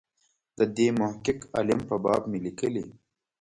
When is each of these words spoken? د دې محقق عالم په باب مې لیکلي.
د 0.57 0.59
دې 0.75 0.87
محقق 0.99 1.39
عالم 1.55 1.79
په 1.89 1.95
باب 2.03 2.21
مې 2.29 2.39
لیکلي. 2.45 2.83